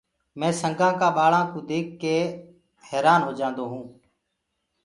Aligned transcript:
مي 0.39 0.49
سنگآ 0.61 0.89
ڪآ 0.99 1.09
ٻآݪآ 1.17 1.41
ڪوُ 1.51 1.59
ديک 1.69 1.87
ڪي 2.01 2.15
حيرآن 2.87 3.19
هوجآندو 3.25 3.63
هونٚ۔ 3.71 3.89